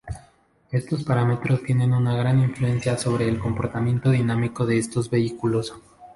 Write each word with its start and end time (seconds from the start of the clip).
Estos 0.71 1.03
parámetros 1.03 1.61
tienen 1.61 1.93
una 1.93 2.15
gran 2.15 2.39
influencia 2.39 2.97
sobre 2.97 3.29
el 3.29 3.37
comportamiento 3.37 4.09
dinámico 4.09 4.65
de 4.65 4.79
estos 4.79 5.11
vehículos. 5.11 5.75